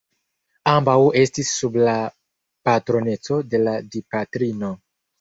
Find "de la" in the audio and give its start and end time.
3.55-3.79